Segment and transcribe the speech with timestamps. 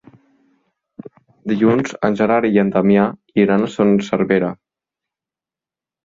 [1.51, 3.03] Dilluns en Gerard i en Damià
[3.43, 4.49] iran a Son Servera.